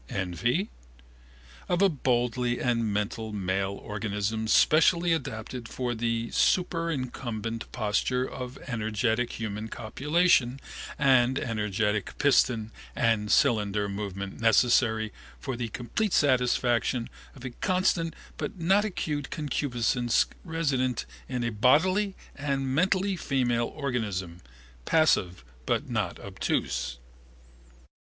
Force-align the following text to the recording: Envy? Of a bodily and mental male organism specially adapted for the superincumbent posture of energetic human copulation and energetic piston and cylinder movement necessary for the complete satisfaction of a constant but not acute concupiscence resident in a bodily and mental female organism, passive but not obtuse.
Envy? 0.09 0.67
Of 1.69 1.83
a 1.83 1.87
bodily 1.87 2.57
and 2.59 2.91
mental 2.91 3.31
male 3.31 3.73
organism 3.83 4.47
specially 4.47 5.13
adapted 5.13 5.69
for 5.69 5.93
the 5.93 6.31
superincumbent 6.31 7.71
posture 7.71 8.25
of 8.27 8.57
energetic 8.65 9.33
human 9.33 9.67
copulation 9.67 10.59
and 10.97 11.37
energetic 11.37 12.17
piston 12.17 12.71
and 12.95 13.31
cylinder 13.31 13.87
movement 13.87 14.41
necessary 14.41 15.13
for 15.39 15.55
the 15.55 15.67
complete 15.67 16.13
satisfaction 16.13 17.07
of 17.35 17.45
a 17.45 17.51
constant 17.51 18.15
but 18.37 18.57
not 18.57 18.83
acute 18.83 19.29
concupiscence 19.29 20.25
resident 20.43 21.05
in 21.29 21.43
a 21.43 21.51
bodily 21.51 22.15
and 22.35 22.73
mental 22.73 23.03
female 23.17 23.67
organism, 23.67 24.41
passive 24.83 25.43
but 25.67 25.87
not 25.91 26.19
obtuse. 26.19 26.97